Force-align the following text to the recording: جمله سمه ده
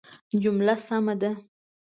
جمله 0.43 0.75
سمه 0.87 1.13
ده 1.21 1.31